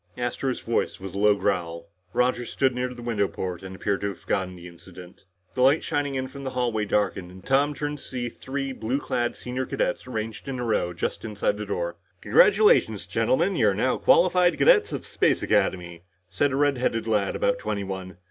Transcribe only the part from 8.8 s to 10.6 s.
clad senior cadets arranged in